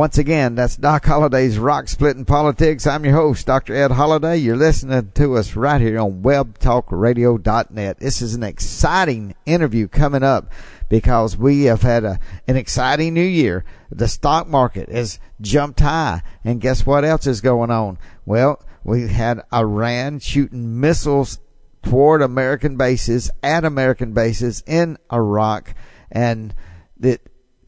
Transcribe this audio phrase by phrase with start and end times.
[0.00, 2.86] Once again, that's Doc Holliday's Rock Splitting Politics.
[2.86, 3.74] I'm your host, Dr.
[3.74, 4.38] Ed Holliday.
[4.38, 7.98] You're listening to us right here on webtalkradio.net.
[7.98, 10.50] This is an exciting interview coming up
[10.88, 12.18] because we have had a,
[12.48, 13.66] an exciting new year.
[13.90, 16.22] The stock market has jumped high.
[16.44, 17.98] And guess what else is going on?
[18.24, 21.40] Well, we had Iran shooting missiles
[21.82, 25.74] toward American bases, at American bases in Iraq.
[26.10, 26.54] And
[27.00, 27.20] that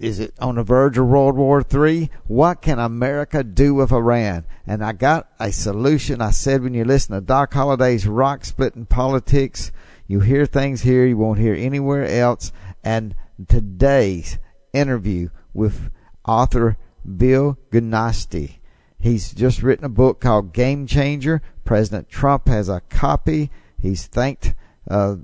[0.02, 2.10] is it on the verge of World War III?
[2.26, 4.44] What can America do with Iran?
[4.66, 6.20] And I got a solution.
[6.20, 9.70] I said when you listen to Doc Holliday's Rock Splitting Politics,
[10.08, 12.52] you hear things here you won't hear anywhere else.
[12.82, 13.14] And
[13.48, 14.38] today's
[14.72, 15.90] interview with
[16.26, 16.76] author
[17.16, 18.56] Bill Gunasty.
[18.98, 21.42] He's just written a book called Game Changer.
[21.64, 23.50] President Trump has a copy.
[23.80, 24.54] He's thanked
[24.90, 25.16] uh,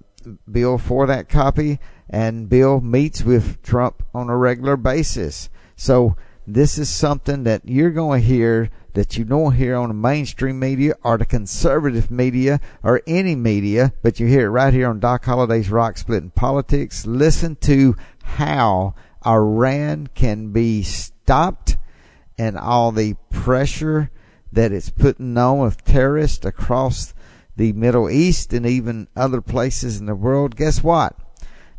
[0.51, 5.51] Bill for that copy and Bill meets with Trump on a regular basis.
[5.77, 9.95] So this is something that you're going to hear that you don't hear on the
[9.95, 14.89] mainstream media or the conservative media or any media, but you hear it right here
[14.89, 17.07] on Doc Holliday's Rock Splitting Politics.
[17.07, 21.77] Listen to how Iran can be stopped
[22.39, 24.11] and all the pressure
[24.51, 27.15] that it's putting on with terrorists across
[27.57, 30.57] the Middle East and even other places in the world.
[30.57, 31.15] Guess what?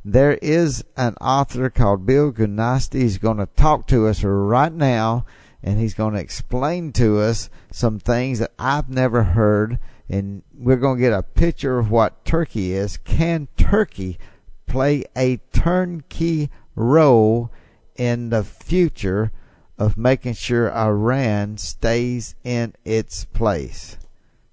[0.05, 3.01] There is an author called Bill Gunasty.
[3.01, 5.25] He's going to talk to us right now,
[5.61, 9.79] and he's going to explain to us some things that I've never heard.
[10.07, 12.97] And we're going to get a picture of what Turkey is.
[12.97, 14.17] Can Turkey
[14.65, 17.51] play a turnkey role
[17.95, 19.31] in the future
[19.77, 23.97] of making sure Iran stays in its place?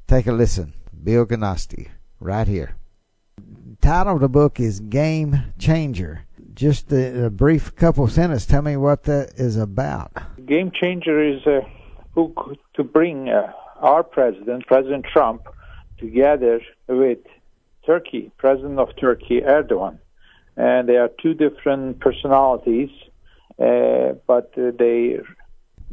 [0.09, 0.73] Take a listen.
[1.05, 1.89] Bill Gunasty,
[2.21, 2.76] right here
[3.87, 6.25] title of the book is Game Changer.
[6.55, 8.45] Just a, a brief couple of sentences.
[8.45, 10.11] Tell me what that is about.
[10.45, 11.61] Game Changer is a
[12.13, 15.47] book to bring uh, our president, President Trump,
[15.99, 17.19] together with
[17.87, 20.01] Turkey, President of Turkey, Erdogan.
[20.57, 22.91] And they are two different personalities,
[23.61, 25.21] uh, but uh, they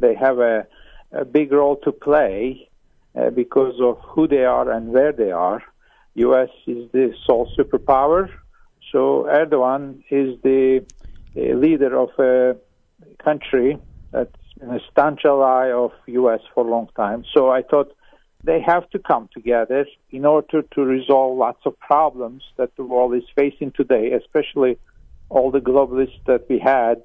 [0.00, 0.66] they have a,
[1.12, 2.68] a big role to play
[3.14, 5.62] uh, because of who they are and where they are.
[6.14, 6.48] U.S.
[6.66, 8.28] is the sole superpower,
[8.92, 10.84] so Erdogan is the
[11.36, 12.56] uh, leader of a
[13.22, 13.78] country
[14.12, 16.40] that's been a staunch ally of U.S.
[16.54, 17.24] for a long time.
[17.34, 17.94] So I thought
[18.44, 23.14] they have to come together in order to resolve lots of problems that the world
[23.14, 24.78] is facing today, especially
[25.30, 27.02] all the globalists that we had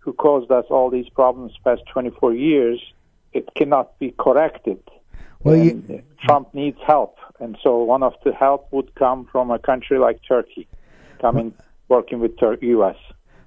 [0.00, 2.80] who caused us all these problems past 24 years.
[3.32, 4.78] It cannot be corrected.
[5.44, 9.58] Well, you, Trump needs help and so one of the help would come from a
[9.58, 10.66] country like Turkey,
[11.20, 11.52] coming
[11.88, 12.96] working with Tur- U.S.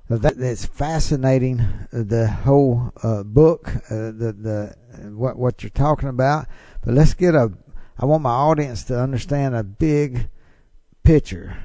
[0.09, 1.65] That, that's fascinating.
[1.91, 6.47] The whole uh, book, uh, the the what what you're talking about.
[6.83, 7.51] But let's get a.
[7.99, 10.29] I want my audience to understand a big
[11.03, 11.57] picture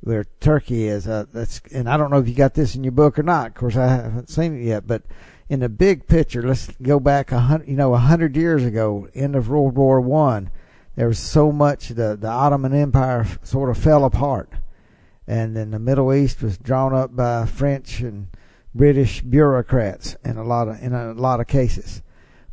[0.00, 1.08] where Turkey is.
[1.08, 3.48] Uh, that's and I don't know if you got this in your book or not.
[3.48, 4.86] Of course, I haven't seen it yet.
[4.86, 5.02] But
[5.48, 7.68] in the big picture, let's go back a hundred.
[7.68, 10.50] You know, a hundred years ago, end of World War One
[10.98, 14.50] there was so much the the Ottoman Empire sort of fell apart,
[15.28, 18.26] and then the Middle East was drawn up by French and
[18.74, 22.02] British bureaucrats in a lot of in a lot of cases.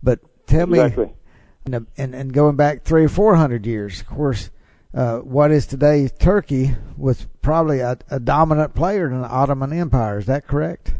[0.04, 1.08] But tell exactly.
[1.66, 4.52] me, and and going back three or four hundred years, of course.
[4.94, 10.20] Uh, what is today Turkey was probably a, a dominant player in the Ottoman Empire.
[10.20, 10.94] Is that correct?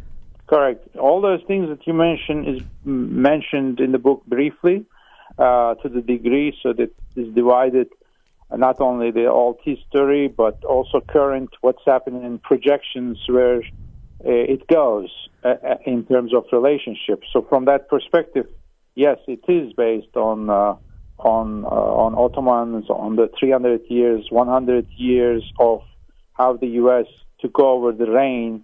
[0.48, 0.96] Correct.
[0.98, 4.86] All those things that you mentioned is mentioned in the book briefly
[5.40, 7.88] uh, to the degree so that is divided
[8.52, 13.58] uh, not only the old history but also current what's happening in projections where
[14.24, 15.10] uh, it goes
[15.44, 17.28] uh, uh, in terms of relationships.
[17.34, 18.46] So from that perspective,
[18.96, 20.76] yes, it is based on uh,
[21.18, 25.82] on on Ottomans, on the 300 years, 100 years of
[26.34, 27.06] how the U.S.
[27.40, 28.64] took over the reign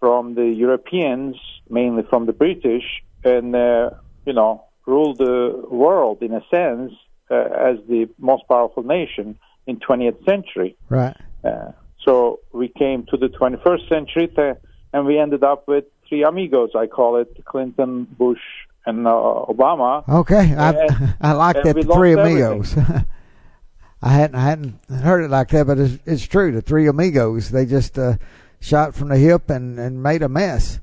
[0.00, 1.36] from the Europeans,
[1.68, 2.84] mainly from the British,
[3.22, 3.90] and uh,
[4.26, 6.92] you know rule the world in a sense
[7.30, 10.76] uh, as the most powerful nation in 20th century.
[10.88, 11.16] Right.
[11.44, 11.72] Uh,
[12.04, 14.56] so we came to the 21st century, th-
[14.92, 16.70] and we ended up with three amigos.
[16.74, 18.40] I call it Clinton, Bush,
[18.86, 20.08] and uh, Obama.
[20.08, 21.76] Okay, I And- I like that.
[21.76, 22.74] The three amigos.
[24.02, 26.52] I hadn't I hadn't heard it like that, but it's, it's true.
[26.52, 28.14] The three amigos they just uh,
[28.60, 30.80] shot from the hip and, and made a mess,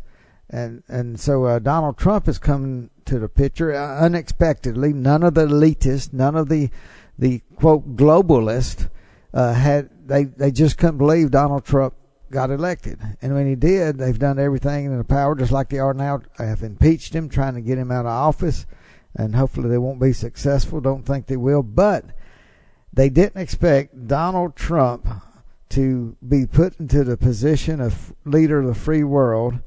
[0.49, 4.93] and and so uh, Donald Trump is coming to the picture uh, unexpectedly.
[4.93, 6.69] None of the elitists, none of the
[7.17, 8.89] the quote globalists
[9.33, 11.93] uh, had they they just couldn't believe Donald Trump
[12.29, 15.79] got elected, and when he did, they've done everything in their power, just like they
[15.79, 16.21] are now.
[16.37, 18.65] Have impeached him, trying to get him out of office,
[19.15, 20.81] and hopefully they won't be successful.
[20.81, 22.05] Don't think they will, but
[22.91, 25.07] they didn't expect Donald Trump
[25.69, 29.59] to be put into the position of leader of the free world.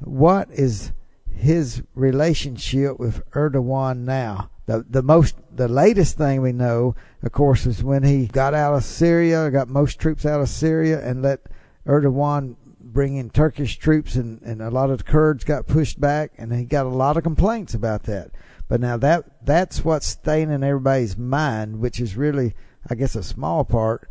[0.00, 0.92] What is
[1.30, 4.50] his relationship with Erdogan now?
[4.66, 8.74] The the most the latest thing we know, of course, is when he got out
[8.74, 11.40] of Syria, got most troops out of Syria, and let
[11.86, 16.32] Erdogan bring in Turkish troops, and, and a lot of the Kurds got pushed back,
[16.36, 18.30] and he got a lot of complaints about that.
[18.68, 22.54] But now that that's what's staying in everybody's mind, which is really,
[22.88, 24.08] I guess, a small part.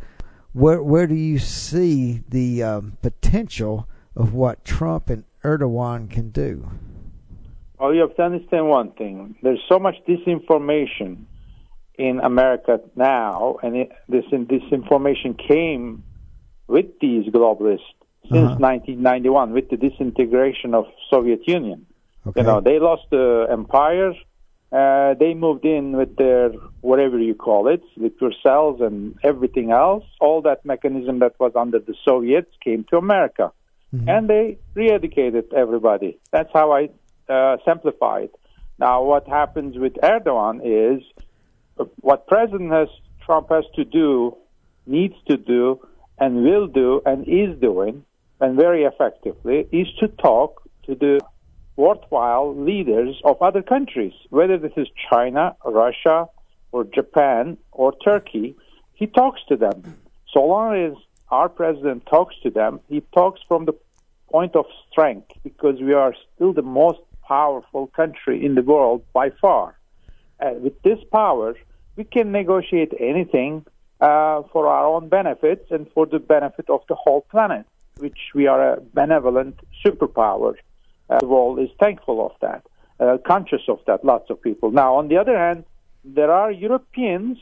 [0.52, 3.86] Where where do you see the um, potential
[4.16, 6.68] of what Trump and Erdogan can do?
[7.78, 9.36] Well, you have to understand one thing.
[9.42, 11.24] There's so much disinformation
[11.96, 16.02] in America now, and it, this disinformation came
[16.66, 18.58] with these globalists since Uh-huh.
[18.58, 21.86] 1991, with the disintegration of Soviet Union.
[22.26, 22.40] Okay.
[22.40, 24.12] You know, they lost the empire.
[24.70, 26.50] Uh, they moved in with their
[26.82, 30.04] whatever you call it, with your cells and everything else.
[30.20, 33.52] All that mechanism that was under the Soviets came to America,
[34.06, 36.18] and they re-educated everybody.
[36.30, 36.90] That's how I
[37.32, 38.34] uh, simplify it.
[38.78, 41.02] Now, what happens with Erdogan is
[41.80, 42.88] uh, what President has,
[43.24, 44.36] Trump has to do,
[44.86, 45.80] needs to do,
[46.18, 48.04] and will do, and is doing,
[48.40, 51.20] and very effectively, is to talk to the
[51.78, 56.28] worthwhile leaders of other countries, whether this is China, Russia,
[56.72, 58.56] or Japan, or Turkey.
[58.94, 59.96] He talks to them.
[60.32, 60.94] So long as
[61.30, 63.74] our president talks to them, he talks from the
[64.28, 69.30] point of strength because we are still the most powerful country in the world by
[69.30, 69.78] far.
[70.40, 71.54] Uh, with this power,
[71.96, 73.64] we can negotiate anything
[74.00, 77.64] uh, for our own benefits and for the benefit of the whole planet,
[77.98, 80.54] which we are a benevolent superpower.
[81.10, 82.66] Uh, the world is thankful of that,
[83.00, 84.70] uh, conscious of that, lots of people.
[84.70, 85.64] Now, on the other hand,
[86.04, 87.38] there are Europeans,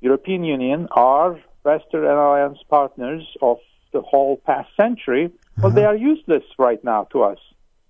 [0.00, 3.58] European Union, are Western alliance partners of
[3.92, 5.30] the whole past century.
[5.60, 7.38] Well, they are useless right now to us.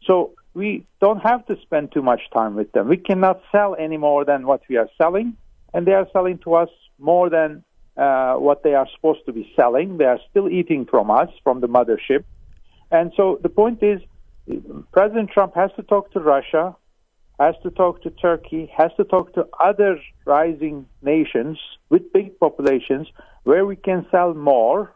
[0.05, 2.89] So we don't have to spend too much time with them.
[2.89, 5.37] We cannot sell any more than what we are selling,
[5.73, 6.69] and they are selling to us
[6.99, 7.65] more than
[7.97, 9.99] uh, what they are supposed to be selling.
[9.99, 12.25] They are still eating from us, from the mothership.
[12.91, 14.01] And so the point is,
[14.93, 16.77] President Trump has to talk to Russia,
[17.41, 21.59] has to talk to Turkey, has to talk to other rising nations
[21.89, 23.09] with big populations
[23.45, 24.93] where we can sell more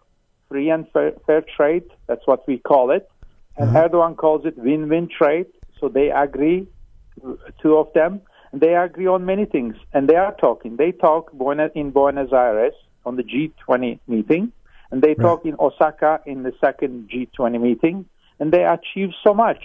[0.49, 1.85] free and fair, fair trade.
[2.07, 3.09] That's what we call it.
[3.57, 3.77] And mm-hmm.
[3.77, 5.47] Erdogan calls it win win trade.
[5.81, 6.67] So they agree,
[7.63, 8.21] two of them,
[8.53, 9.77] and they agree on many things.
[9.93, 10.77] And they are talking.
[10.77, 12.75] They talk in Buenos Aires
[13.05, 14.53] on the G20 meeting,
[14.91, 18.07] and they talk in Osaka in the second G20 meeting,
[18.39, 19.63] and they achieve so much.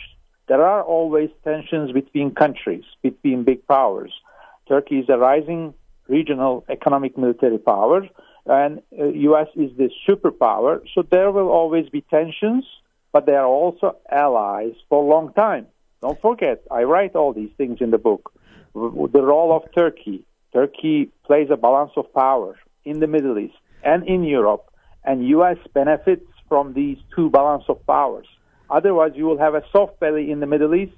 [0.47, 4.11] There are always tensions between countries, between big powers.
[4.67, 5.73] Turkey is a rising
[6.07, 8.07] regional economic military power,
[8.45, 9.47] and uh, U.S.
[9.55, 10.81] is the superpower.
[10.93, 12.65] So there will always be tensions,
[13.13, 15.67] but they are also allies for a long time.
[16.01, 18.33] Don't forget, I write all these things in the book.
[18.73, 20.25] The role of Turkey.
[20.51, 24.69] Turkey plays a balance of power in the Middle East and in Europe,
[25.05, 25.57] and U.S.
[25.73, 28.27] benefits from these two balance of powers.
[28.69, 30.93] Otherwise, you will have a soft belly in the Middle East,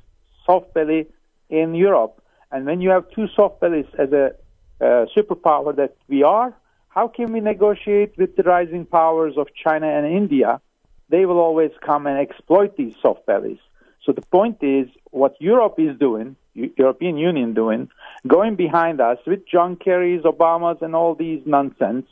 [0.45, 1.07] soft belly
[1.49, 2.21] in Europe.
[2.51, 4.33] And when you have two soft bellies as a
[4.79, 6.53] uh, superpower that we are,
[6.89, 10.61] how can we negotiate with the rising powers of China and India?
[11.09, 13.59] They will always come and exploit these soft bellies.
[14.03, 17.89] So the point is, what Europe is doing, European Union doing,
[18.27, 22.05] going behind us with John Kerry's, Obama's, and all these nonsense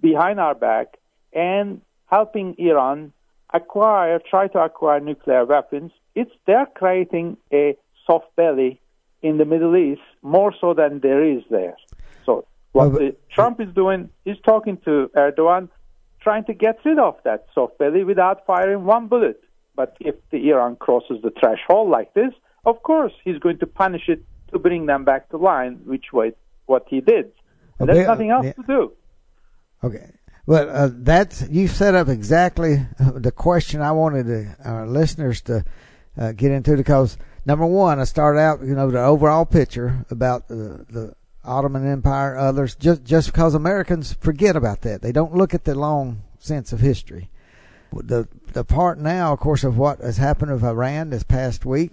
[0.00, 0.98] behind our back,
[1.32, 3.12] and helping Iran
[3.52, 5.92] acquire, try to acquire nuclear weapons.
[6.14, 7.76] It's they're creating a
[8.06, 8.80] soft belly
[9.22, 11.76] in the Middle East more so than there is there.
[12.26, 15.68] So what Well, but- Trump is doing is talking to Erdogan,
[16.20, 19.40] trying to get rid of that soft belly without firing one bullet.
[19.76, 22.32] But if the Iran crosses the threshold like this,
[22.64, 26.32] of course he's going to punish it to bring them back to line, which was
[26.66, 27.32] what he did.
[27.78, 28.52] And Okay, there's nothing uh, else yeah.
[28.52, 28.92] to do.
[29.82, 30.10] Okay.
[30.50, 35.42] Well, uh, that's you set up exactly uh, the question I wanted to, our listeners
[35.42, 35.64] to
[36.18, 37.16] uh, get into because
[37.46, 41.14] number one, I started out, you know, the overall picture about the, the
[41.44, 45.76] Ottoman Empire, others, just just because Americans forget about that, they don't look at the
[45.76, 47.30] long sense of history.
[47.92, 51.92] The the part now, of course, of what has happened with Iran this past week,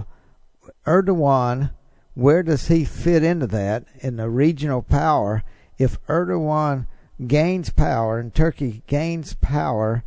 [0.87, 1.69] Erdogan,
[2.15, 5.43] where does he fit into that in the regional power?
[5.77, 6.87] If Erdogan
[7.25, 10.03] gains power and Turkey gains power,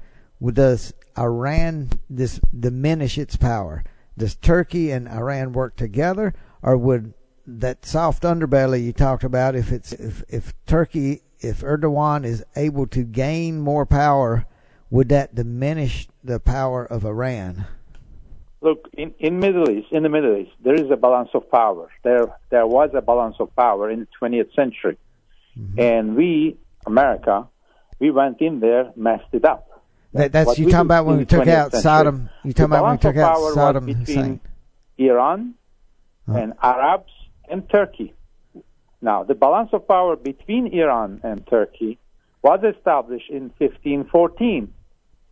[0.52, 3.84] does Iran this diminish its power?
[4.16, 7.14] Does Turkey and Iran work together, or would
[7.46, 12.86] that soft underbelly you talked about, if it's if, if Turkey, if Erdogan is able
[12.88, 14.46] to gain more power,
[14.90, 17.66] would that diminish the power of Iran?
[18.60, 21.88] Look, in, in Middle East, in the Middle East, there is a balance of power.
[22.02, 24.98] There, there was a balance of power in the 20th century,
[25.58, 25.80] mm-hmm.
[25.80, 27.48] and we, America,
[27.98, 29.66] we went in there, messed it up.
[30.12, 31.90] That, that's what you we talking about when we took out century.
[31.90, 32.30] Saddam.
[32.44, 34.40] You talking about when we took out Saddam between Hussein?
[34.98, 35.54] Iran
[36.26, 37.12] and Arabs
[37.48, 38.14] and Turkey.
[39.02, 41.98] Now, the balance of power between Iran and Turkey
[42.42, 44.72] was established in 1514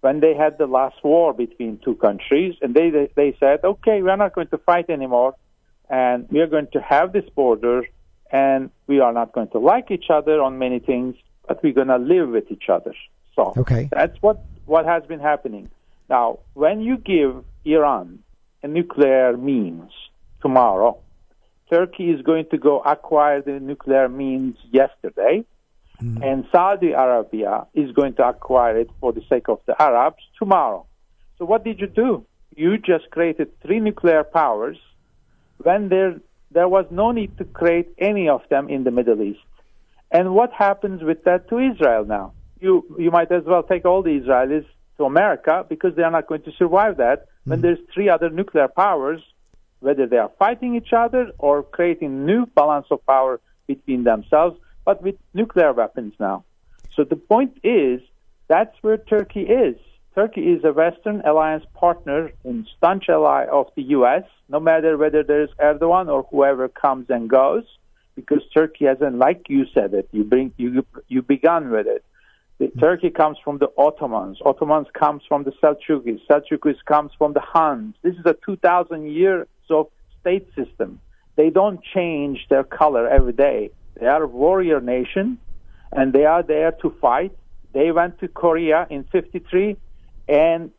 [0.00, 4.00] when they had the last war between two countries, and they they, they said, okay,
[4.02, 5.34] we're not going to fight anymore,
[5.90, 7.82] and we are going to have this border,
[8.30, 11.16] and we are not going to like each other on many things,
[11.48, 12.94] but we're going to live with each other.
[13.34, 13.88] So Okay.
[13.90, 15.70] that's what what has been happening.
[16.10, 18.18] Now, when you give Iran
[18.62, 19.90] a nuclear means
[20.42, 20.98] tomorrow,
[21.70, 25.44] Turkey is going to go acquire the nuclear means yesterday,
[26.00, 26.22] hmm.
[26.22, 30.86] and Saudi Arabia is going to acquire it for the sake of the Arabs tomorrow.
[31.38, 32.24] So what did you do?
[32.56, 34.78] You just created three nuclear powers
[35.58, 39.40] when there there was no need to create any of them in the Middle East.
[40.10, 42.32] And what happens with that to Israel now?
[42.60, 46.26] You you might as well take all the Israelis to America because they are not
[46.26, 47.62] going to survive that when mm-hmm.
[47.62, 49.20] there's three other nuclear powers,
[49.80, 55.02] whether they are fighting each other or creating new balance of power between themselves, but
[55.02, 56.44] with nuclear weapons now.
[56.94, 58.00] So the point is
[58.48, 59.76] that's where Turkey is.
[60.14, 65.22] Turkey is a Western alliance partner and staunch ally of the U.S., no matter whether
[65.22, 67.62] there's Erdogan or whoever comes and goes,
[68.18, 72.04] because Turkey hasn't, like you said it, you bring you you began with it.
[72.58, 72.80] The, hmm.
[72.80, 74.38] Turkey comes from the Ottomans.
[74.44, 76.20] Ottomans comes from the Selçukis.
[76.28, 77.94] Selçukis comes from the Huns.
[78.02, 79.86] This is a 2,000 years of
[80.20, 81.00] state system.
[81.36, 83.70] They don't change their color every day.
[83.94, 85.38] They are a warrior nation,
[85.92, 87.32] and they are there to fight.
[87.72, 89.76] They went to Korea in 53,
[90.28, 90.72] and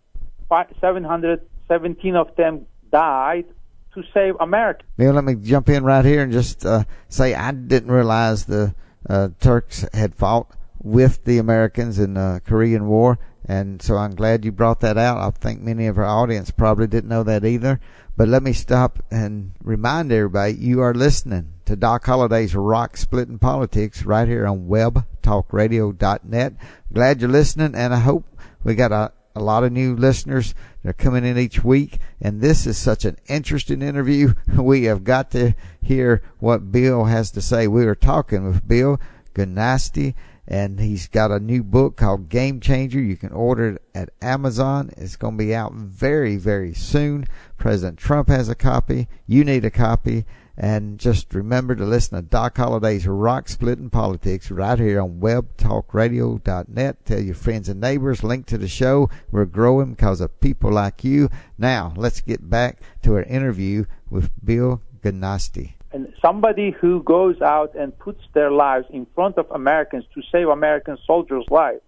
[0.49, 3.45] fi- 717 of them died
[3.93, 4.83] to save America.
[4.97, 8.75] Bill, let me jump in right here and just uh, say I didn't realize the
[9.09, 10.47] uh, Turks had fought
[10.81, 15.17] with the Americans in the Korean War, and so I'm glad you brought that out.
[15.17, 17.79] I think many of our audience probably didn't know that either.
[18.15, 23.39] But let me stop and remind everybody you are listening to Doc Holliday's Rock Splitting
[23.39, 26.53] Politics right here on webtalkradio.net.
[26.91, 28.25] Glad you're listening, and I hope
[28.61, 30.53] we got a a lot of new listeners
[30.83, 34.33] that are coming in each week, and this is such an interesting interview.
[34.59, 37.67] We have got to hear what Bill has to say.
[37.67, 38.99] We were talking with Bill
[39.33, 40.15] Ganasti,
[40.47, 42.99] and he's got a new book called Game Changer.
[42.99, 44.91] You can order it at Amazon.
[44.97, 47.25] It's going to be out very, very soon.
[47.57, 49.07] President Trump has a copy.
[49.25, 50.25] You need a copy.
[50.61, 57.05] And just remember to listen to Doc Holliday's Rock Splitting Politics right here on webtalkradio.net.
[57.05, 59.09] Tell your friends and neighbors, link to the show.
[59.31, 61.29] We're growing because of people like you.
[61.57, 65.75] Now, let's get back to our interview with Bill Ganasti.
[65.93, 70.49] and somebody who goes out and puts their lives in front of Americans to save
[70.49, 71.81] American soldiers' lives.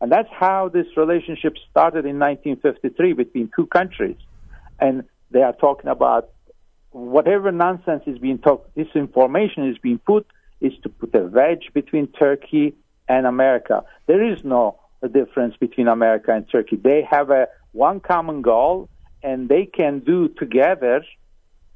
[0.00, 4.16] And that's how this relationship started in 1953 between two countries.
[4.80, 6.30] And they are talking about
[6.90, 10.26] whatever nonsense is being talked, this information is being put,
[10.60, 12.74] is to put a wedge between Turkey
[13.08, 13.84] and America.
[14.06, 14.80] There is no
[15.12, 16.76] difference between America and Turkey.
[16.76, 18.88] They have a one common goal,
[19.22, 21.04] and they can do together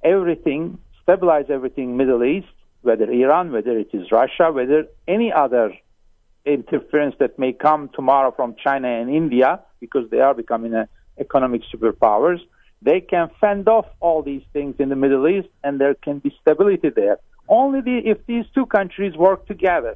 [0.03, 2.49] everything, stabilize everything in Middle East,
[2.83, 5.73] whether Iran, whether it is Russia, whether any other
[6.45, 10.89] interference that may come tomorrow from China and India, because they are becoming a
[11.19, 12.41] economic superpowers.
[12.83, 16.35] They can fend off all these things in the Middle East, and there can be
[16.41, 17.19] stability there.
[17.49, 19.95] Only the, if these two countries work together,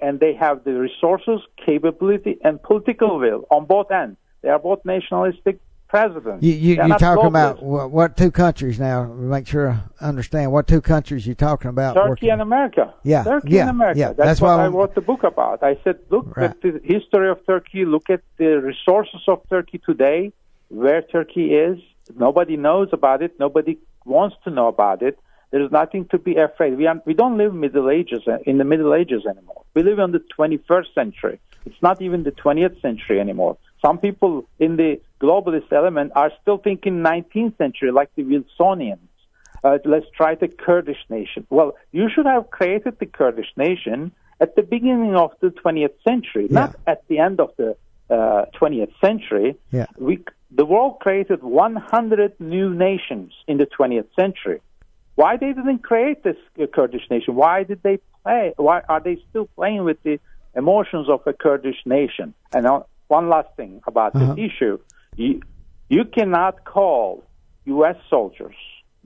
[0.00, 4.16] and they have the resources, capability, and political will on both ends.
[4.42, 6.44] They are both nationalistic presidents.
[6.44, 9.04] You you They're talking about what, what two countries now?
[9.04, 11.94] Make sure I understand what two countries you're talking about.
[11.94, 12.94] Turkey working- and America.
[13.02, 13.98] Yeah, Turkey yeah, and America.
[13.98, 14.06] yeah.
[14.12, 15.64] That's, That's what I wrote the book about.
[15.64, 16.50] I said, look Right.
[16.50, 17.84] at the history of Turkey.
[17.84, 20.32] Look at the resources of Turkey today,
[20.68, 21.78] where Turkey is.
[22.16, 23.38] Nobody knows about it.
[23.38, 25.18] Nobody wants to know about it.
[25.50, 26.76] There's nothing to be afraid.
[26.76, 29.62] We are, we don't live Middle Ages uh, in the Middle Ages anymore.
[29.74, 31.40] We live in the 21st century.
[31.64, 33.56] It's not even the 20th century anymore.
[33.84, 38.98] Some people in the globalist element are still thinking 19th century, like the Wilsonians.
[39.64, 41.46] Uh, let's try the Kurdish nation.
[41.50, 46.46] Well, you should have created the Kurdish nation at the beginning of the 20th century,
[46.50, 47.76] not at the end of the
[48.10, 49.56] uh, 20th century.
[49.70, 49.86] Yeah.
[49.98, 54.60] We, the world created 100 new nations in the 20th century.
[55.14, 56.36] Why they didn't create this
[56.74, 57.34] Kurdish nation?
[57.34, 58.54] Why did they play?
[58.56, 60.20] Why are they still playing with the
[60.54, 62.34] emotions of a Kurdish nation?
[62.52, 64.34] And uh, one last thing about Uh-huh.
[64.34, 64.78] this issue:
[65.16, 65.40] you,
[65.88, 67.24] you cannot call
[67.64, 67.96] U.S.
[68.08, 68.54] soldiers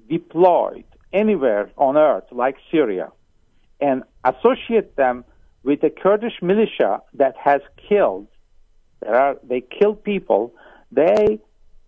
[0.08, 3.10] deployed anywhere on earth like Syria
[3.80, 5.24] and associate them
[5.64, 8.26] with a Kurdish militia that has killed.
[9.02, 10.54] There are they kill people.
[10.90, 11.40] They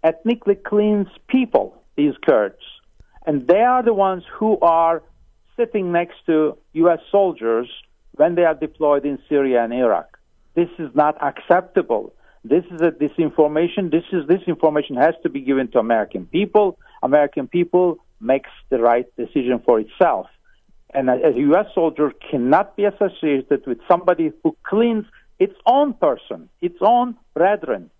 [0.03, 1.81] ethnically cleanse people.
[1.97, 2.59] These Kurds,
[3.25, 5.03] and they are the ones who are
[5.57, 6.99] sitting next to U.S.
[7.11, 7.69] soldiers
[8.17, 10.19] when they are deployed in Syria and Iraq.
[10.55, 12.13] This is not acceptable.
[12.45, 13.91] This is a disinformation.
[13.91, 16.79] This is this information has to be given to American people.
[17.03, 20.27] American people makes the right decision for itself.
[20.93, 21.67] And a, a U.S.
[21.75, 25.07] soldier cannot be associated with somebody who cleans
[25.39, 27.91] its own person, its own brethren.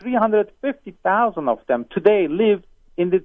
[0.00, 2.62] 350,000 of them today live
[2.96, 3.24] in the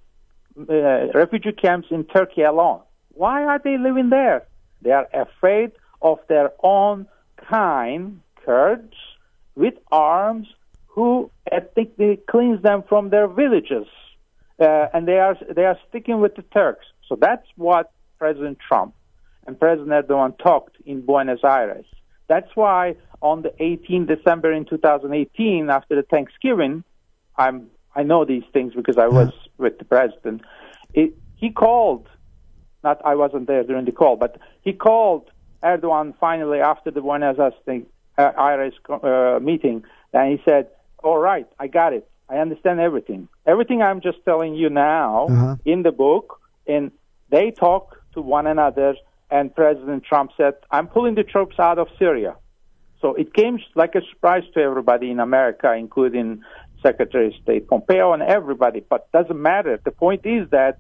[0.58, 2.82] uh, refugee camps in Turkey alone.
[3.14, 4.48] Why are they living there?
[4.82, 7.08] They are afraid of their own
[7.50, 8.94] kind, Kurds,
[9.56, 10.48] with arms,
[10.88, 13.88] who ethnically cleans them from their villages,
[14.60, 16.86] uh, and they are they are sticking with the Turks.
[17.08, 18.94] So that's what President Trump
[19.46, 21.86] and President Erdogan talked in Buenos Aires.
[22.28, 26.84] That's why on the 18th December in 2018, after the Thanksgiving,
[27.38, 30.42] I'm I know these things because I was with the president.
[30.94, 32.08] It, he called,
[32.84, 35.30] not I wasn't there during the call, but he called
[35.64, 37.86] Erdogan finally after the Buenos Aires thing,
[38.18, 40.68] uh, Aires uh, meeting, and he said,
[41.04, 42.08] "All right, I got it.
[42.30, 43.28] I understand everything.
[43.46, 45.56] Everything I'm just telling you now Uh-huh.
[45.66, 46.92] in the book." And
[47.30, 48.96] they talk to one another,
[49.32, 52.36] and President Trump said, "I'm pulling the troops out of Syria."
[53.02, 56.42] So it came like a surprise to everybody in America, including
[56.84, 58.82] Secretary of State Pompeo and everybody.
[58.88, 59.80] But doesn't matter.
[59.84, 60.80] The point is that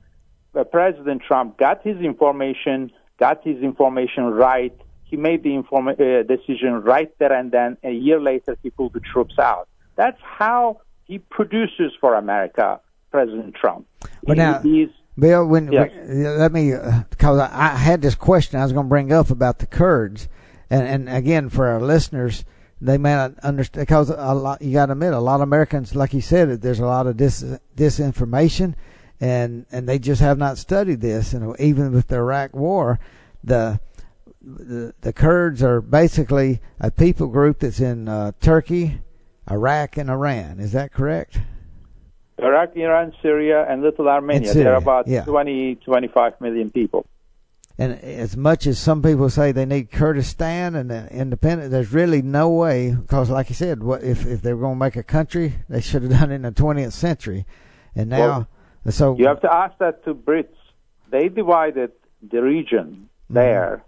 [0.55, 4.75] uh, President Trump got his information, got his information right.
[5.05, 7.77] He made the informa- uh, decision right there and then.
[7.83, 9.67] A year later, he pulled the troops out.
[9.95, 12.79] That's how he produces for America,
[13.11, 13.87] President Trump.
[14.23, 15.91] But He- now- he's Bill, when, Yes.
[15.91, 16.71] when- let me
[17.09, 20.29] because I, I had this question I was going to bring up about the Kurds,
[20.69, 22.45] and and again for our listeners,
[22.81, 25.95] they may not understand because a lot you got to admit a lot of Americans,
[25.95, 27.43] like you said, there's a lot of dis
[27.75, 28.75] disinformation,
[29.19, 32.99] and and they just have not studied this, and even with the Iraq War,
[33.43, 33.79] the
[34.41, 39.01] the, the Kurds are basically a people group that's in uh, Turkey,
[39.49, 40.59] Iraq, and Iran.
[40.59, 41.39] Is that correct?
[42.37, 44.53] Iraq, Iran, Syria, and Little Armenia.
[44.53, 45.25] There are about yeah.
[45.25, 47.05] 20, 25 million people.
[47.79, 52.49] And as much as some people say they need Kurdistan and independent, there's really no
[52.49, 55.53] way because, like you said, what if if they were going to make a country,
[55.69, 57.45] they should have done it in the 20th century,
[57.95, 58.47] and now
[58.89, 60.53] so You have to ask that to Brits.
[61.09, 63.35] They divided the region Mm-hmm.
[63.35, 63.83] there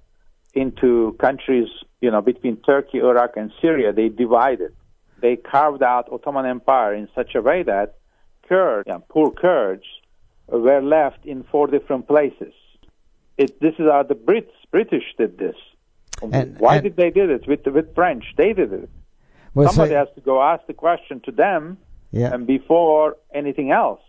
[0.54, 1.68] into countries,
[2.00, 3.92] you know, between Turkey, Iraq, and Syria.
[3.92, 4.76] They divided.
[5.20, 7.96] They carved out Ottoman Empire in such a way that
[8.48, 9.84] Kurds, yeah, poor Kurds,
[10.48, 12.54] were left in four different places.
[13.42, 15.56] It, this is how the Brits, British did this.
[16.22, 18.26] And- Why and- did they do it with with French?
[18.38, 18.90] They did it.
[19.54, 21.78] well, Somebody say- has to go ask the question to them,
[22.12, 24.02] yeah, and before anything else.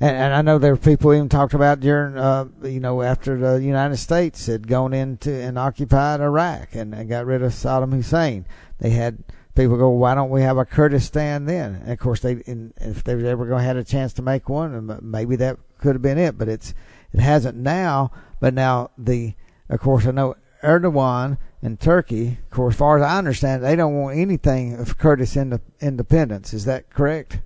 [0.00, 3.36] and, and I know there were people even talked about during, uh, you know, after
[3.38, 7.92] the United States had gone into and occupied Iraq and, and got rid of Saddam
[7.92, 8.46] Hussein.
[8.78, 9.18] They had
[9.54, 11.74] people go, why don't we have a Kurdistan then?
[11.74, 14.48] And of course, they, if they were ever going to have a chance to make
[14.48, 16.72] one, maybe that could have been it, but it's,
[17.12, 18.10] it hasn't now.
[18.40, 19.34] But now the,
[19.68, 23.76] of course, I know Erdogan and Turkey, of course, as far as I understand, they
[23.76, 26.52] don't want anything of Kurdish ind- independence.
[26.52, 27.40] Is that correct?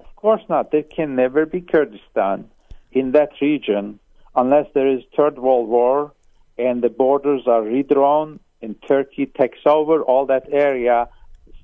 [0.00, 0.72] Of course not.
[0.72, 2.50] There can never be Kurdistan
[2.92, 4.00] in that region
[4.34, 6.12] unless there is Third World War
[6.58, 11.08] and the borders are redrawn and Turkey takes over all that area.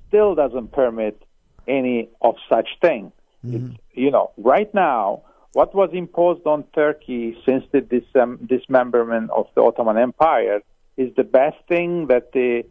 [0.07, 1.21] Still doesn't permit
[1.67, 3.11] any of such thing.
[3.45, 3.73] Mm-hmm.
[3.93, 9.97] you know, right now, what was imposed on Turkey since the dismemberment of the Ottoman
[9.97, 10.61] Empire
[10.97, 12.63] is the best thing that the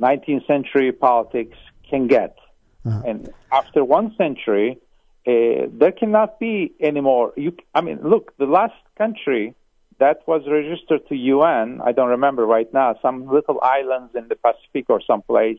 [0.00, 1.56] 19th century politics
[1.88, 2.36] can get.
[2.84, 3.02] Uh-huh.
[3.06, 4.78] And after one century,
[5.26, 7.32] uh, there cannot be any more.
[7.36, 9.54] You, I mean, look, the last country
[9.98, 14.36] that was registered to UN, I don't remember right now, some little islands in the
[14.36, 15.58] Pacific or someplace.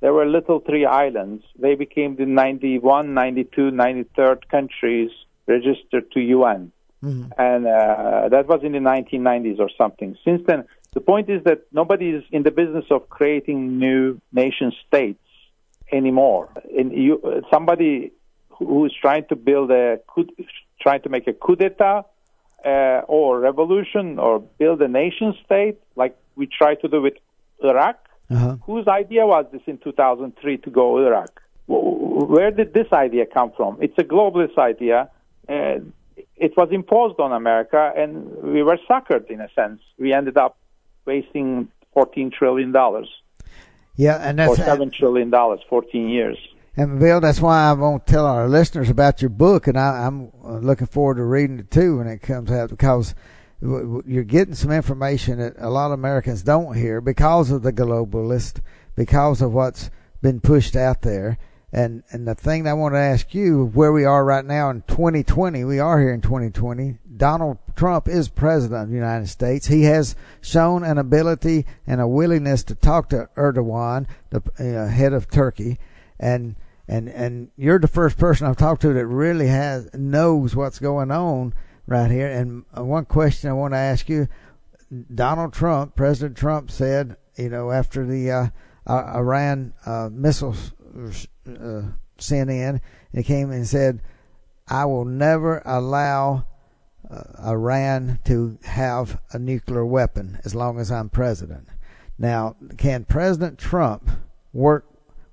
[0.00, 1.44] There were little three islands.
[1.58, 5.10] They became the 91, 92, 93rd countries
[5.46, 6.72] registered to UN.
[7.02, 7.32] Mm-hmm.
[7.38, 10.16] And uh, that was in the 1990s or something.
[10.24, 14.72] Since then, the point is that nobody is in the business of creating new nation
[14.86, 15.18] states
[15.92, 16.48] anymore.
[16.76, 18.12] And you, somebody
[18.48, 19.98] who is trying to build a,
[20.80, 22.04] trying to make a coup d'etat
[22.64, 22.68] uh,
[23.08, 27.14] or revolution or build a nation state like we tried to do with
[27.62, 27.98] Iraq.
[28.30, 28.56] Uh-huh.
[28.64, 31.40] Whose idea was this in 2003 to go Iraq?
[31.66, 33.78] Where did this idea come from?
[33.80, 35.10] It's a globalist idea.
[35.48, 35.80] Uh,
[36.36, 39.80] it was imposed on America, and we were suckered in a sense.
[39.98, 40.56] We ended up
[41.06, 43.08] wasting 14 trillion dollars.
[43.96, 46.36] Yeah, and that's or seven trillion dollars, 14 years.
[46.76, 50.06] And Bill, that's why I want to tell our listeners about your book, and I,
[50.06, 53.14] am looking forward to reading it too when it comes out because
[53.60, 58.60] you're getting some information that a lot of Americans don't hear because of the globalist,
[58.96, 61.38] because of what's been pushed out there.
[61.74, 64.82] And and the thing I want to ask you, where we are right now in
[64.82, 66.98] 2020, we are here in 2020.
[67.16, 69.66] Donald Trump is president of the United States.
[69.66, 75.12] He has shown an ability and a willingness to talk to Erdogan, the uh, head
[75.12, 75.80] of Turkey,
[76.20, 76.54] and
[76.86, 81.10] and and you're the first person I've talked to that really has knows what's going
[81.10, 81.54] on
[81.88, 82.28] right here.
[82.28, 84.28] And uh, one question I want to ask you:
[85.12, 88.46] Donald Trump, President Trump, said, you know, after the uh,
[88.86, 91.82] uh, Iran uh, missiles uh,
[92.18, 92.80] sent in,
[93.12, 94.00] he came and said,
[94.68, 96.46] "I will never allow."
[97.10, 101.68] Uh, Iran to have a nuclear weapon as long as I'm president.
[102.18, 104.08] Now, can President Trump
[104.54, 104.86] work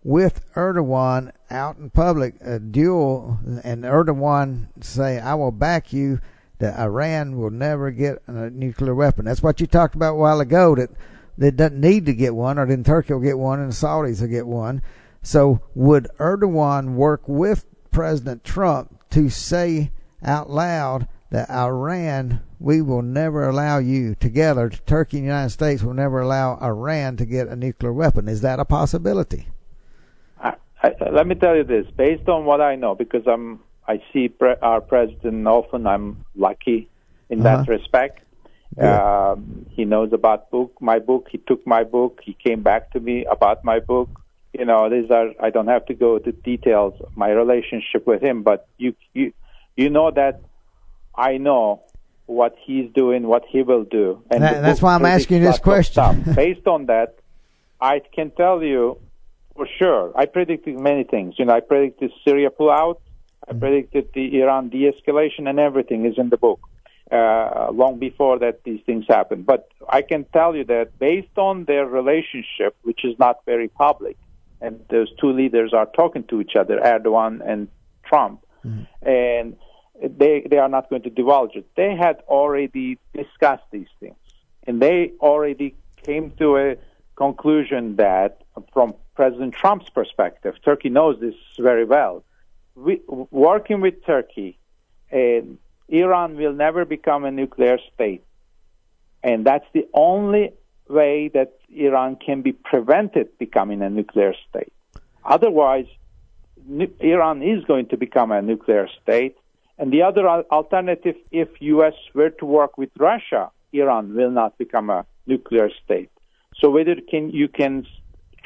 [0.04, 6.20] with Erdogan out in public, a duel, and Erdogan say, I will back you
[6.60, 9.26] that Iran will never get a nuclear weapon.
[9.26, 10.90] That's what you talked about a while ago, that
[11.38, 14.22] they doesn't need to get one, or then Turkey will get one and the Saudis
[14.22, 14.82] will get one.
[15.22, 19.92] So would Erdogan work with President Trump to say
[20.24, 25.84] out loud that Iran, we will never allow you together, Turkey and the United States
[25.84, 28.28] will never allow Iran to get a nuclear weapon.
[28.28, 29.48] Is that a possibility?
[30.84, 34.30] I, let me tell you this, based on what I know, because I'm I see
[34.30, 35.86] pre- our president often.
[35.86, 36.90] I'm lucky
[37.30, 37.64] in uh-huh.
[37.64, 38.24] that respect.
[38.78, 39.32] Yeah.
[39.32, 41.28] Um, he knows about book, my book.
[41.30, 42.22] He took my book.
[42.24, 44.10] He came back to me about my book.
[44.54, 45.32] You know, these are.
[45.40, 49.34] I don't have to go to details of my relationship with him, but you you
[49.78, 50.42] you know that
[51.16, 51.84] I know
[52.26, 56.24] what he's doing, what he will do, and that, that's why I'm asking this question.
[56.36, 57.20] Based on that,
[57.80, 59.00] I can tell you
[59.56, 60.12] for sure.
[60.16, 61.36] I predicted many things.
[61.38, 63.00] You know, I predicted Syria pullout.
[63.48, 63.60] I mm-hmm.
[63.60, 66.60] predicted the Iran de-escalation, and everything is in the book.
[67.12, 69.46] Uh, long before that, these things happened.
[69.46, 74.18] But I can tell you that based on their relationship, which is not very public,
[74.62, 77.68] and those two leaders are talking to each other, Erdogan and
[78.04, 78.84] Trump, mm-hmm.
[79.08, 79.56] and
[80.02, 81.66] they they are not going to divulge it.
[81.76, 84.16] They had already discussed these things,
[84.66, 86.76] and they already came to a
[87.16, 88.42] conclusion that
[88.74, 92.24] from President Trump's perspective, Turkey knows this very well.
[92.76, 94.58] We, working with Turkey,
[95.12, 95.42] uh,
[95.90, 98.24] Iran will never become a nuclear state.
[99.24, 100.54] And that's the only
[100.88, 104.74] way that Iran can be prevented becoming a nuclear state.
[105.24, 105.88] Otherwise,
[106.68, 109.38] nu- Iran is going to become a nuclear state.
[109.78, 111.94] And the other alternative, if U.S.
[112.14, 116.10] were to work with Russia, Iran will not become a nuclear state.
[116.60, 117.88] So whether can, you can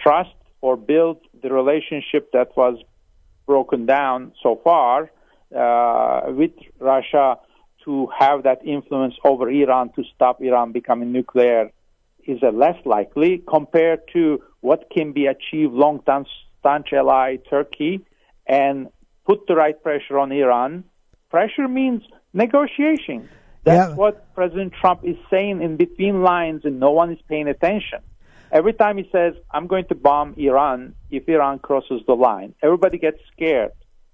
[0.01, 2.77] trust or build the relationship that was
[3.45, 5.11] broken down so far
[5.55, 7.37] uh, with Russia
[7.83, 11.71] to have that influence over Iran to stop Iran becoming nuclear
[12.25, 16.25] is a less likely compared to what can be achieved long term
[16.59, 18.05] staunch ally Turkey
[18.47, 18.87] and
[19.25, 20.83] put the right pressure on Iran.
[21.29, 23.29] Pressure means negotiation.
[23.63, 23.95] That's yeah.
[23.95, 27.99] what President Trump is saying in between lines, and no one is paying attention.
[28.51, 32.99] Every time he says, I'm going to bomb Iran if Iran crosses the line, everybody
[32.99, 33.71] gets scared.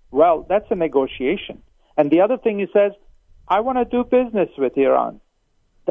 [0.10, 1.62] Well, that's a negotiation.
[1.98, 2.94] And the other thing he says,
[3.48, 5.20] I want to do business with Iran.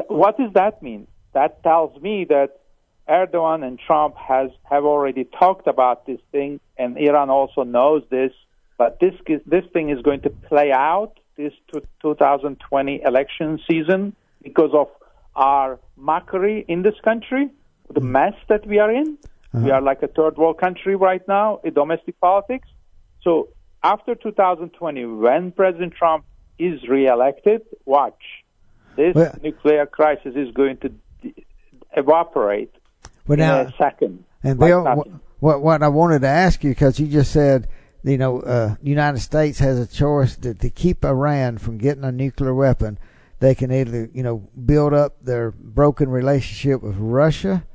[0.07, 1.07] What does that mean?
[1.33, 2.59] That tells me that
[3.07, 8.33] Erdogan and Trump has have already talked about this thing, and Iran also knows this,
[8.77, 9.13] But this
[9.45, 11.53] this thing is going to play out this
[12.01, 14.87] 2020 election season because of
[15.35, 17.49] our mockery in this country,
[17.89, 19.17] the mess that we are in.
[19.53, 19.65] Uh-huh.
[19.65, 22.67] We are like a third world country right now in domestic politics.
[23.21, 23.49] So
[23.83, 26.25] after 2020, when President Trump
[26.57, 28.23] is reelected, watch.
[28.95, 30.91] This well, nuclear crisis is going to
[31.93, 32.73] evaporate
[33.27, 34.23] well, now, in a second.
[34.43, 34.83] And Bill,
[35.39, 37.67] what what I wanted to ask you because you just said,
[38.03, 42.11] you know, uh, United States has a choice to, to keep Iran from getting a
[42.11, 42.99] nuclear weapon.
[43.39, 47.65] They can either, you know, build up their broken relationship with Russia,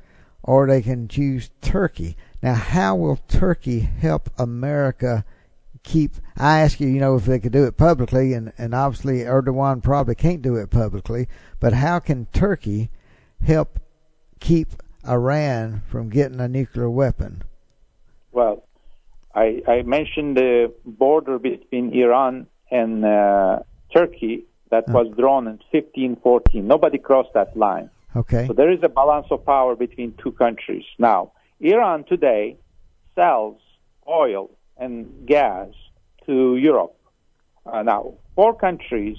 [0.43, 2.15] or they can choose Turkey.
[2.41, 5.25] Now, how will Turkey help America?
[5.83, 9.19] keep I ask you, you know, if they could do it publicly and, and obviously
[9.19, 11.29] Erdogan probably can't do it publicly,
[11.61, 12.91] but how can Turkey
[13.41, 13.79] help
[14.39, 14.69] keep
[15.07, 17.43] Iran from getting a nuclear weapon?
[18.31, 18.63] Well,
[19.33, 23.59] I, I mentioned the border between Iran and uh,
[23.93, 26.67] Turkey that was drawn in 1514.
[26.67, 27.89] Nobody crossed that line.
[28.15, 28.47] Okay.
[28.47, 30.83] So there is a balance of power between two countries.
[30.97, 32.57] Now, Iran today
[33.15, 33.59] sells
[34.07, 35.69] oil and gas
[36.25, 36.95] to Europe.
[37.65, 39.17] Uh, now, four countries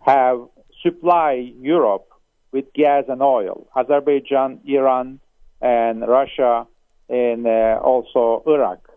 [0.00, 0.40] have
[0.82, 2.08] supplied Europe
[2.52, 5.18] with gas and oil Azerbaijan, Iran,
[5.60, 6.66] and Russia,
[7.08, 8.88] and uh, also Iraq,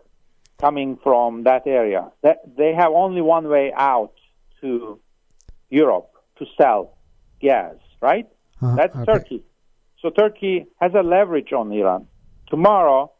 [0.60, 2.10] coming from that area.
[2.22, 4.12] That, they have only one way out
[4.60, 5.00] to
[5.70, 6.96] Europe to sell
[7.40, 8.28] gas, right?
[8.62, 9.12] Uh, That's okay.
[9.12, 9.42] Turkey.
[10.00, 12.06] So Turkey has a leverage on Iran.
[12.48, 13.12] Tomorrow,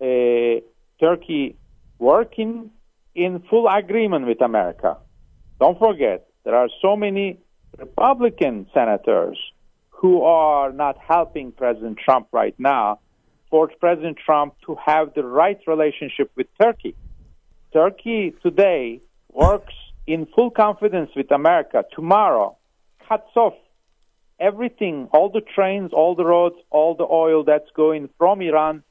[0.00, 0.60] uh,
[0.98, 1.56] Turkey
[1.98, 2.70] working
[3.14, 4.96] in full agreement with America.
[5.58, 7.38] Don't forget, there are so many
[7.78, 9.38] Republican senators
[10.00, 13.00] who are not helping President Trump right now
[13.50, 16.94] for President Trump to have the right relationship with Turkey.
[17.74, 19.74] Turkey today works
[20.06, 21.84] in full confidence with America.
[21.94, 22.56] Tomorrow
[23.06, 23.52] cuts off
[24.38, 28.82] everything, all the trains, all the roads, all the oil that's going from Iran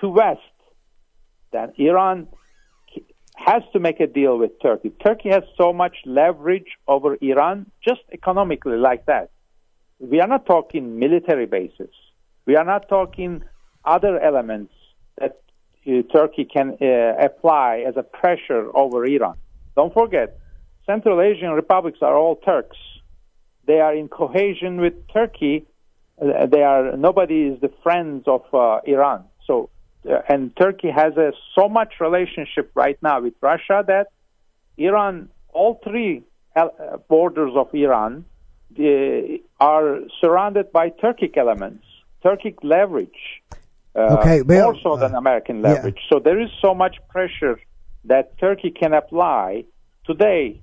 [0.00, 0.40] to West.
[1.52, 2.28] Then Iran
[3.36, 4.90] has to make a deal with Turkey.
[5.04, 9.28] Turkey has so much leverage over Iran, just economically, like that.
[9.98, 11.90] We are not talking military bases.
[12.44, 13.42] We are not talking
[13.84, 14.74] other elements
[15.18, 15.40] that
[15.86, 19.36] uh, Turkey can uh, apply as a pressure over Iran.
[19.74, 20.38] Don't forget,
[20.84, 22.76] Central Asian republics are all Turks.
[23.66, 25.66] They are in cohesion with Turkey.
[26.20, 29.24] Uh, they are nobody is the friends of uh, Iran.
[29.46, 29.70] So
[30.08, 34.08] uh, and Turkey has a so much relationship right now with Russia that
[34.76, 36.22] Iran, all three
[37.08, 38.24] borders of Iran,
[39.60, 41.84] are surrounded by Turkic elements,
[42.24, 43.42] Turkic leverage.
[43.94, 45.96] Uh, okay, Bill, more so than uh, American leverage.
[45.96, 46.16] Yeah.
[46.16, 47.58] So there is so much pressure
[48.04, 49.64] that Turkey can apply
[50.06, 50.60] today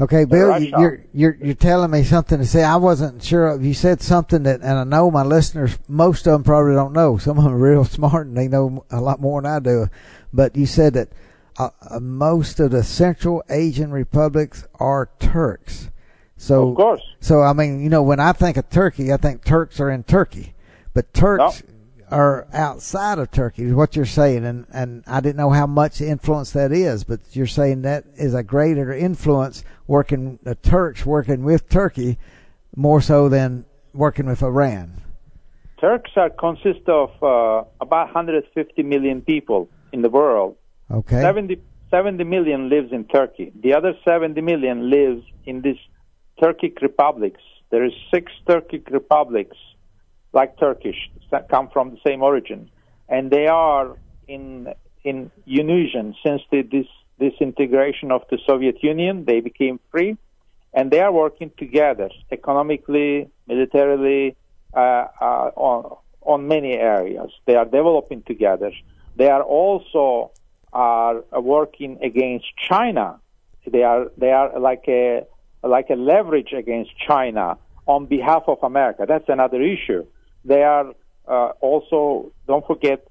[0.00, 2.64] Okay, Bill, you're you're you're telling me something to say.
[2.64, 3.64] I wasn't sure of.
[3.64, 7.18] You said something that, and I know my listeners, most of them probably don't know.
[7.18, 9.88] Some of them are real smart and they know a lot more than I do.
[10.32, 11.10] But you said that
[11.58, 15.90] uh, uh, most of the Central Asian republics are Turks.
[16.42, 17.02] So, of course.
[17.20, 20.02] So I mean, you know, when I think of Turkey, I think Turks are in
[20.02, 20.54] Turkey,
[20.92, 21.62] but Turks
[22.10, 24.44] are outside of Turkey, is what you're saying.
[24.44, 28.34] And, and I didn't know how much influence that is, but you're saying that is
[28.34, 32.18] a greater influence working, the Turks working with Turkey
[32.74, 35.00] more so than working with Iran.
[35.80, 40.56] Turks are consist of uh, about 150 million people in the world.
[40.90, 41.20] Okay.
[41.20, 43.52] 70, 70 million lives in Turkey.
[43.62, 45.78] The other 70 million lives in these
[46.40, 47.40] Turkic republics.
[47.70, 49.56] There is six Turkic republics
[50.32, 52.70] like Turkish, that come from the same origin,
[53.08, 53.96] and they are
[54.28, 54.72] in
[55.04, 56.86] in unison since the this
[57.18, 59.24] disintegration of the Soviet Union.
[59.24, 60.16] They became free,
[60.72, 64.36] and they are working together economically, militarily,
[64.74, 67.30] uh, uh, on on many areas.
[67.46, 68.72] They are developing together.
[69.16, 70.32] They are also
[70.72, 73.20] are working against China.
[73.66, 75.26] They are they are like a
[75.62, 79.04] like a leverage against China on behalf of America.
[79.06, 80.06] That's another issue.
[80.44, 80.92] They are
[81.26, 83.06] uh, also don't forget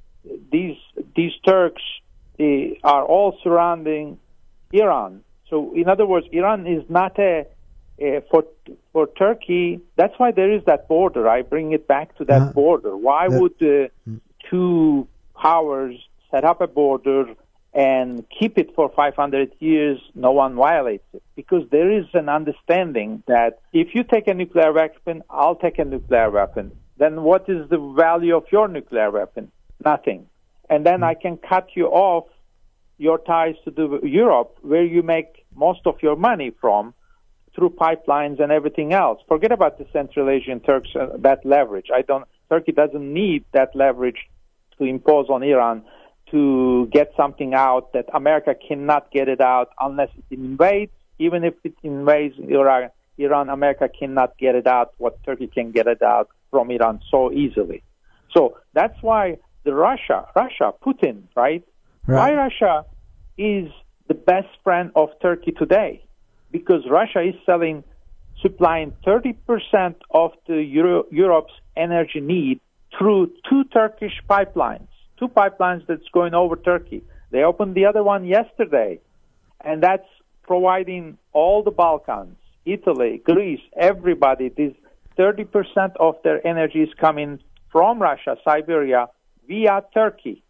[0.52, 0.78] these
[1.16, 1.82] these Turks
[2.84, 4.18] are all surrounding
[4.72, 5.24] Iran.
[5.50, 7.46] So in other words, Iran is not a,
[8.00, 8.46] a for
[8.94, 9.80] for Turkey.
[9.96, 11.28] That's why there is that border.
[11.28, 12.96] I bring it back to that uh, border.
[12.98, 14.18] Why that, would the hmm.
[14.50, 15.96] two powers
[16.32, 17.26] set up a border
[17.74, 21.24] and keep it for 500 years, no one violates it.
[21.36, 25.86] Because there is an understanding that if you take a nuclear weapon, I'll take a
[25.86, 29.52] nuclear weapon then what is the value of your nuclear weapon?
[29.84, 30.28] Nothing.
[30.70, 32.28] And then I can cut you off
[33.00, 36.94] your ties to the Europe, where you make most of your money from
[37.56, 39.20] through pipelines and everything else.
[39.28, 41.88] Forget about the Central Asian Turks uh, that leverage.
[41.92, 42.26] I don't.
[42.50, 44.30] Turkey doesn't need that leverage
[44.78, 45.84] to impose on Iran
[46.32, 50.92] to get something out that America cannot get it out unless it invades.
[51.20, 54.94] Even if it invades Iran, Iran, America cannot get it out.
[54.98, 57.84] What Turkey can get it out from Iran so easily.
[58.34, 61.64] So that's why the Russia, Russia, Putin, right?
[62.08, 62.32] right?
[62.32, 62.86] Why Russia
[63.38, 63.72] is
[64.08, 66.04] the best friend of Turkey today?
[66.52, 67.84] Because Russia is selling,
[68.42, 72.60] supplying 30% of the Euro, Europe's energy need
[72.98, 74.88] through two Turkish pipelines,
[75.22, 77.04] two pipelines that's going over Turkey.
[77.30, 79.00] They opened the other one yesterday,
[79.64, 80.08] and that's
[80.44, 84.50] providing all the Balkans, Italy, Greece, everybody.
[84.50, 84.74] This
[85.18, 87.40] 30% of their energy is coming
[87.72, 89.08] from Russia, Siberia,
[89.48, 90.44] via Turkey.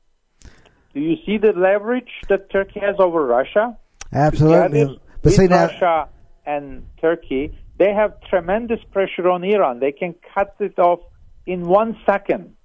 [0.94, 3.78] Do you see the leverage that Turkey has over Russia?
[4.14, 5.00] Absolutely.
[5.22, 6.10] But see now, Russia
[6.46, 9.80] and Turkey, they have tremendous pressure on Iran.
[9.80, 11.02] They can cut it off
[11.46, 12.56] in one second.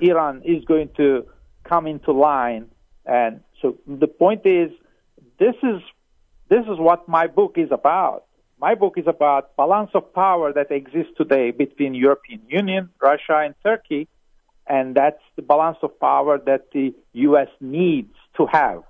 [0.00, 1.26] Iran is going to
[1.64, 2.68] come into line,
[3.06, 4.70] and so the point is,
[5.38, 5.80] this is
[6.48, 8.24] this is what my book is about.
[8.60, 13.54] My book is about balance of power that exists today between European Union, Russia, and
[13.62, 14.08] Turkey,
[14.66, 17.48] and that's the balance of power that the U.S.
[17.60, 18.82] needs to have.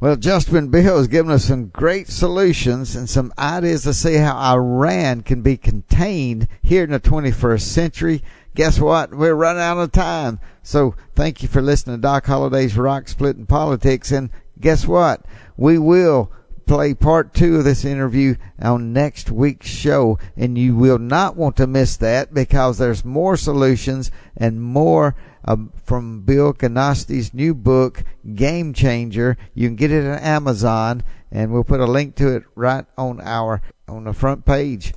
[0.00, 4.36] Well, Justin Bill has given us some great solutions and some ideas to see how
[4.54, 8.22] Iran can be contained here in the 21st century.
[8.58, 9.14] Guess what?
[9.14, 10.40] We're running out of time.
[10.64, 14.10] So thank you for listening to Doc Holliday's Rock Splitting Politics.
[14.10, 15.24] And guess what?
[15.56, 16.32] We will
[16.66, 21.56] play part two of this interview on next week's show, and you will not want
[21.58, 28.02] to miss that because there's more solutions and more uh, from Bill Kanasty's new book,
[28.34, 29.36] Game Changer.
[29.54, 33.20] You can get it on Amazon, and we'll put a link to it right on
[33.20, 34.94] our on the front page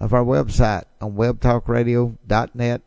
[0.00, 2.82] of our website on webtalkradio.net.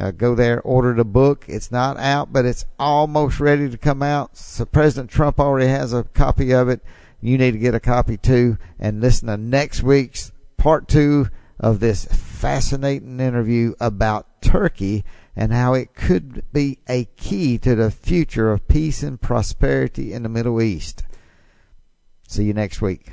[0.00, 1.44] Uh, go there, order the book.
[1.48, 4.36] It's not out, but it's almost ready to come out.
[4.36, 6.82] So President Trump already has a copy of it
[7.22, 11.78] you need to get a copy too and listen to next week's part two of
[11.78, 15.04] this fascinating interview about Turkey
[15.36, 20.24] and how it could be a key to the future of peace and prosperity in
[20.24, 21.04] the Middle East.
[22.26, 23.12] See you next week.